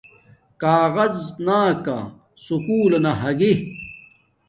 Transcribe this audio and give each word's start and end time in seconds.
کاغظ 0.61 1.17
نا 1.45 1.59
کا 1.85 1.99
سکُول 2.45 2.91
لنا 2.95 3.11
ھاگی 3.21 3.53